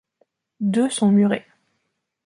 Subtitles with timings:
[0.61, 1.45] Deux sont murées.